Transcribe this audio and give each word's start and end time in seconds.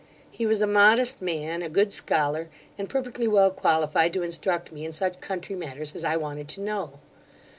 He 0.31 0.47
was 0.47 0.63
a 0.63 0.65
modest 0.65 1.21
man, 1.21 1.61
a 1.61 1.69
good 1.69 1.93
scholar, 1.93 2.49
and 2.75 2.89
perfectly 2.89 3.27
well 3.27 3.51
qualified 3.51 4.13
to 4.13 4.23
instruct 4.23 4.71
me 4.71 4.83
in 4.83 4.93
such 4.93 5.21
country 5.21 5.55
matters 5.55 5.93
as 5.93 6.03
I 6.03 6.17
wanted 6.17 6.47
to 6.47 6.61
know. 6.61 6.99